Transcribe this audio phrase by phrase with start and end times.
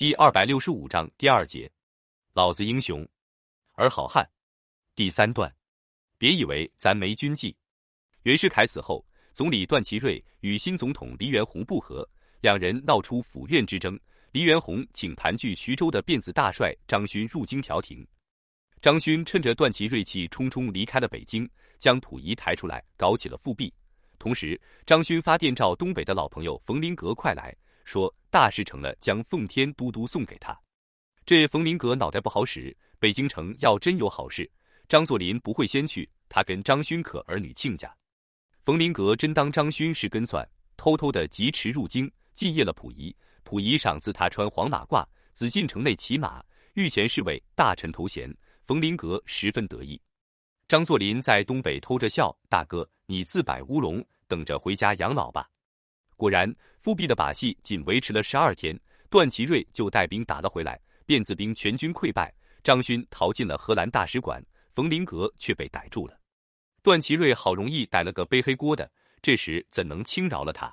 [0.00, 1.70] 第二百六十五章第二节，
[2.32, 3.06] 老子英雄
[3.74, 4.26] 而好汉。
[4.94, 5.54] 第三段，
[6.16, 7.54] 别以为咱没军纪。
[8.22, 12.08] 袁世凯死后，总理段祺瑞与新总统黎元洪不和，
[12.40, 14.00] 两人闹出府院之争。
[14.32, 18.02] 黎元洪请盘踞徐州的辫子大帅张勋入京调停。
[18.80, 21.46] 张勋趁着段祺瑞气冲冲离开了北京，
[21.78, 23.70] 将溥仪抬出来，搞起了复辟。
[24.18, 27.54] 同时，张勋发电召东北的老朋友冯麟阁快来。
[27.84, 30.58] 说大事成了，将奉天都督送给他。
[31.24, 34.50] 这冯麟阁脑袋不好使，北京城要真有好事，
[34.88, 37.94] 张作霖不会先去，他跟张勋可儿女亲家。
[38.64, 43.14] 冯麟阁真当张勋是根算，偷偷的疾驰入京，祭谒了溥仪。
[43.44, 48.32] 溥仪赏赐他穿黄马褂，紫禁城内骑马，御前侍卫、大臣头衔。
[48.62, 50.00] 冯麟阁十分得意。
[50.68, 55.48] 张作霖在东北偷着笑：“大哥，你自摆乌龙，等着回家养老吧。”
[56.20, 62.30] 果然，复辟的把戏仅维持了十二天，段祺瑞就带兵打了回来，辫子兵全军溃败，
[62.62, 66.20] 张勋逃进了荷兰大使馆，冯麟阁却被逮住了。
[66.82, 70.70] 段祺瑞好容易逮了个背黑锅的，这时怎能轻饶了他？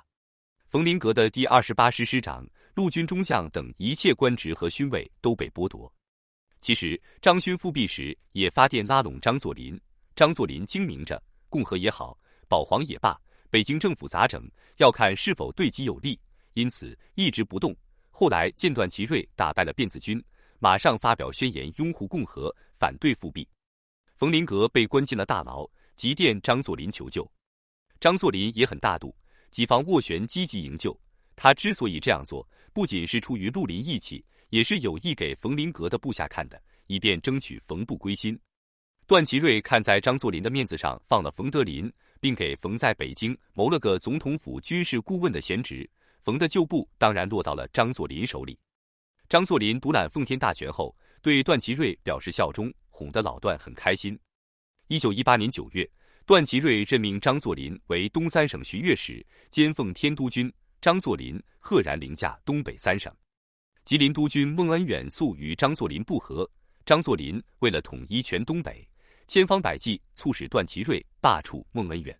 [0.66, 5.90] 冯麟阁的第二十八师师长、陆军中将等一切官职和勋位都被剥夺。
[6.60, 9.80] 其实张勋复辟时也发电拉拢张作霖，
[10.14, 13.18] 张作霖精明着，共和也好，保皇也罢。
[13.50, 14.46] 北京政府咋整，
[14.76, 16.18] 要看是否对己有利，
[16.54, 17.74] 因此一直不动。
[18.10, 20.22] 后来见段祺瑞打败了辫子军，
[20.58, 23.48] 马上发表宣言，拥护共和，反对复辟。
[24.16, 25.64] 冯林阁被关进了大牢，
[25.96, 27.30] 急电张作霖求救。
[28.00, 29.14] 张作霖也很大度，
[29.50, 30.98] 几方斡旋，积极营救。
[31.34, 38.38] 他之所以这样做，不仅是出于绿林义气，也是有意给冯林阁的部下看的，以便争取冯部归心。
[39.06, 41.90] 段祺瑞看在张作霖的面子上，放了冯德林。
[42.20, 45.88] 并给冯在北京谋了个总统府军事顾问的闲职，
[46.20, 48.58] 冯的旧部当然落到了张作霖手里。
[49.28, 54.18] 张作霖独揽奉天大权后，对段祺瑞表示效忠，哄得老段很开心。
[54.86, 55.88] 一九一八年九月，
[56.24, 63.14] 段祺瑞任命张作霖为东三省巡阅使兼奉天督军，张作霖赫然凌驾东北三省。
[63.84, 66.50] 吉林督军孟恩远素与张作霖不和，
[66.86, 68.86] 张作霖为了统一全东北。
[69.28, 72.18] 千方百计促使段祺瑞罢黜孟恩远。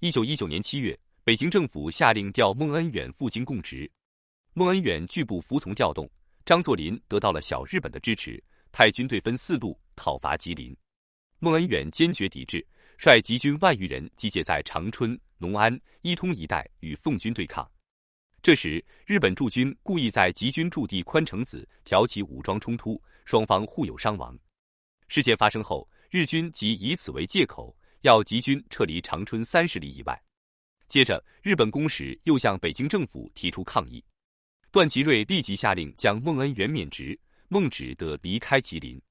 [0.00, 3.90] 一九一九年七月，北京政府下令调孟恩远赴京供职，
[4.52, 6.08] 孟恩远拒不服从调动。
[6.44, 10.76] 张作霖得到了小日本的支持，派军队分四路讨伐吉林。
[11.38, 12.64] 孟恩远坚决抵制，
[12.98, 17.66] 率吉军万余人集结在长春、农安、伊通一带与奉军对抗。
[18.42, 24.38] 这时，日本驻军故意在吉军驻地宽城子挑起武装冲突，双方互有伤亡。
[25.08, 25.88] 事件发生后。
[26.14, 30.16] 日军即以此为借口，要吉军撤离长春三十里以外。
[30.86, 34.00] 接着，日本公使又向北京政府提出抗议，
[34.70, 39.02] 段祺瑞立即下令将孟恩元免职，孟只得离开吉林。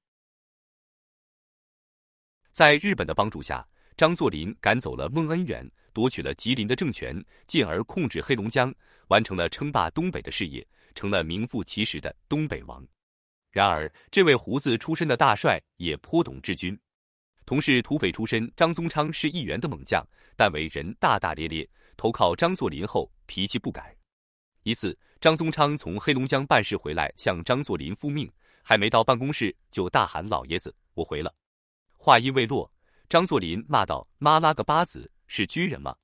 [2.52, 8.74] 在日本的帮助下，张作霖赶走了孟恩远，夺取了吉林的政权，进而控制黑龙江，
[9.08, 12.82] 完成了称霸东北的事业，成了名副其实的东北王。
[13.50, 16.74] 然而，这位胡子出身的大帅也颇懂治军。
[17.46, 20.02] 同是土匪出身，张宗昌是议员的猛将，
[20.36, 21.68] 但为人大大咧咧。
[21.96, 23.96] 投靠张作霖后，脾气不改。
[24.64, 28.30] 一次，张宗昌从黑龙江办事回来，向张作霖复命，
[28.62, 31.32] 还没到办公室，就大喊：“老爷子，我回了！”
[31.96, 32.68] 话音未落，
[33.08, 35.94] 张作霖骂道：“妈拉个巴子，是军人吗？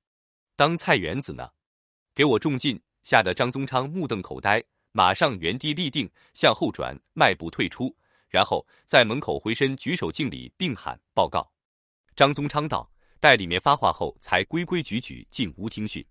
[0.54, 1.48] 当菜园子呢？
[2.14, 4.62] 给我重进！”吓得张宗昌目瞪口呆，
[4.92, 7.96] 马上原地立定，向后转，迈步退出。
[8.30, 11.46] 然后在门口回身举手敬礼，并喊报告。
[12.16, 16.04] 张宗昌道：“待里面发话后，才规规矩矩进屋听训。”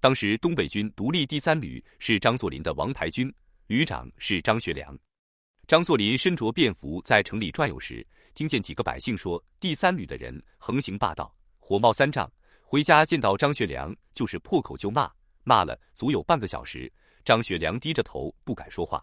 [0.00, 3.32] 当时东北军独立第三旅是张作霖的王牌军，
[3.68, 4.98] 旅长是张学良。
[5.66, 12.30] 张作霖身着便服在城里转悠时，听见几个百姓说第三旅的人横行霸道，火冒三丈。
[12.62, 15.10] 回家见到张学良，就是破口就骂，
[15.44, 16.92] 骂了足有半个小时。
[17.24, 19.02] 张学良低着头不敢说话。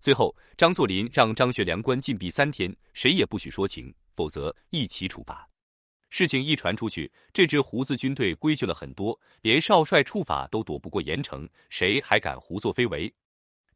[0.00, 5.46] 最后，张作霖让张学良关禁闭三天，谁也不许说情，否则一起处罚。
[6.08, 13.12] 事情一传出去，这支胡子军队规矩了很多，连少帅处罚都躲不过严惩，谁还敢胡作非为？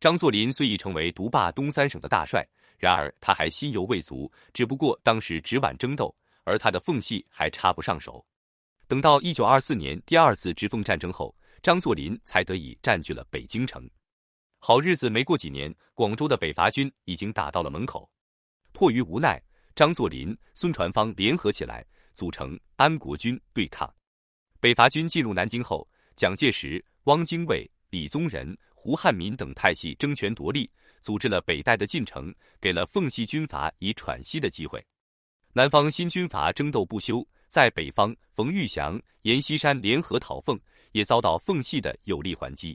[0.00, 2.42] 张作霖虽已成为独霸东三省的大帅，
[2.78, 8.24] 然而他还心犹未足，只不过当时只晚争斗，而他的缝隙还插不上手。
[8.88, 13.86] 等到一九二四年第二次直奉战争后，张作霖才得以占据了北京城。
[14.66, 18.10] 好日子没过几年，广州的北伐军已经打到了门口。
[18.72, 19.38] 迫于无奈，
[19.74, 21.84] 张作霖、孙传芳联合起来，
[22.14, 23.94] 组成安国军对抗
[24.60, 25.06] 北伐军。
[25.06, 30.70] 进入南京后，蒋介石、汪精卫、李宗仁、胡汉民等派系争权夺利，
[31.02, 34.82] 组织了北戴的进程，给了奉系军阀以喘息的机会。
[35.52, 40.58] 南方新军阀争斗不休，在北方，冯玉祥、阎锡山联合讨奉，
[40.92, 42.74] 也遭到奉系的有力还击。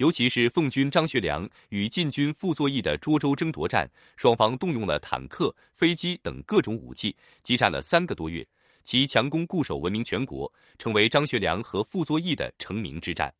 [0.00, 3.86] 尤其是奉军张学良与晋军傅作义的涿州争夺战，
[4.16, 8.46] 双方动用了坦克、飞机等各种武器，激战了三个多月，
[8.82, 13.30] 其强攻固守闻名全国，成为张学良和傅作义的成名之战。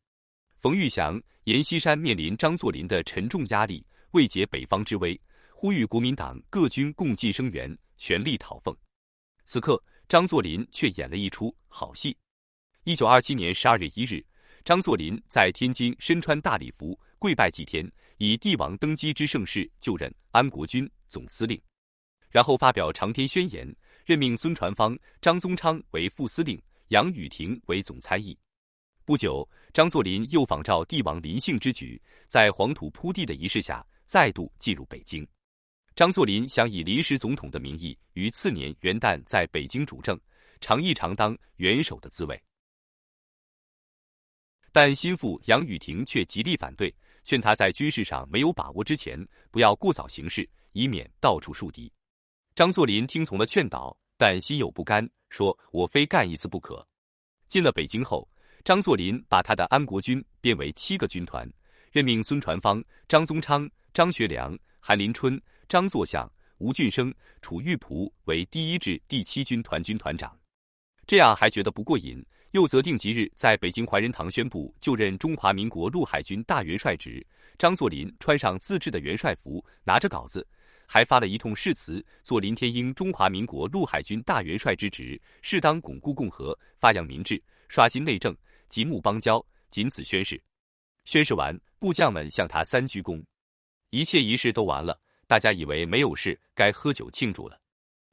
[0.59, 5.19] 冯玉祥、阎锡山面临张作霖的沉重压力，为解北方之危，
[5.51, 8.71] 呼吁国民党各军共济声援，全力讨奉。
[9.45, 12.15] 此刻，张作霖却演了一出好戏。
[12.83, 14.23] 一九二七年十二月一日。
[14.63, 21.59] 张作霖在天津身穿大礼服跪拜祭天，以帝王登基之盛世就任安国军总司令，
[22.29, 23.75] 然后发表长篇宣言，
[24.05, 28.37] 任命孙传芳、张宗昌为副司令，杨宇霆为总参议。
[29.03, 35.27] 不久，张作霖又仿照帝王临幸之举，在黄土铺地的仪式下再度进入北京。
[35.95, 40.19] 张作霖想以临时总统的名义于次年元旦在北京主政，
[40.61, 42.41] 尝一尝当元首的滋味。
[44.71, 49.21] 但心腹杨宇霆却极力反对，劝他在军事上没有把握之前，
[49.51, 51.91] 不要过早行事，以免到处树敌。
[52.55, 56.85] 张作霖听从了劝导，但心有不甘，说：“我非干一次不可。”
[57.47, 58.25] 进了北京后，
[58.63, 61.45] 张作霖把他的安国军变为七个军团，
[61.91, 70.37] 任命孙传芳、张宗昌、张学良、韩林春、张作相、吴俊升、楚玉璞为第一至第七军团军团长。
[71.05, 72.25] 这样还觉得不过瘾。
[72.51, 77.25] 又择定吉日，在北京怀仁堂宣布就任中华民国陆海军大元帅职。
[77.57, 80.45] 张作霖穿上自制的元帅服，拿着稿子，
[80.85, 88.35] 还发了一通誓词：做林天英中华民国陆海军大元帅之职，适当巩固共和，发扬民治，刷新内政，
[88.67, 89.43] 极目邦交。
[89.69, 90.41] 仅此宣誓。
[91.05, 93.23] 宣誓完，部将们向他三鞠躬。
[93.91, 97.60] 一切仪式都完了，大家以为没有事，该喝酒庆祝了。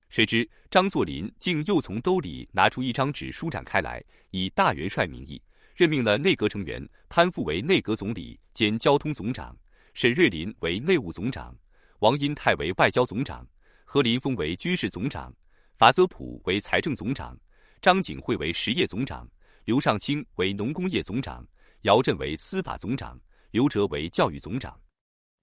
[0.09, 5.41] 谁知张作霖竟又从兜里拿出一张纸，舒展开来，以大元帅名义
[5.77, 9.57] 任命了内阁成员潘复为内阁总理兼交通总长，
[9.95, 11.55] 沈瑞林为内务总长，
[12.01, 13.47] 王荫泰为外交总长，
[13.85, 15.33] 何林峰为军事总长，
[15.77, 17.39] 法泽普为财政总长，
[17.81, 19.29] 张景惠为实业总长，
[19.65, 21.47] 刘尚卿为农工业总长，
[21.83, 23.21] 姚振为司法总长，
[23.51, 24.79] 刘哲为教育总长。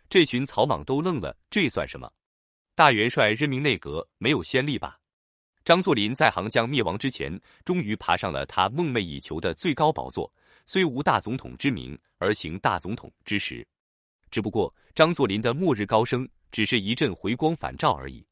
[0.10, 2.12] 这群草莽都愣了，这算什么？
[2.76, 5.00] 大元帅任命内阁没有先例吧？
[5.64, 10.30] 张作霖在杭江灭亡之前，终于爬上了他梦寐以求的最高宝座，
[10.66, 13.66] 虽无大总统之名，而行大总统之实。
[14.30, 18.28] 只不过张作霖的末日高升，只是一阵回光返照而已。